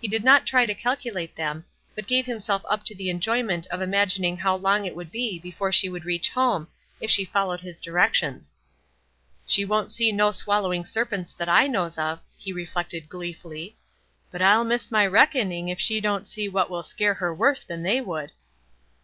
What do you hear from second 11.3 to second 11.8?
that I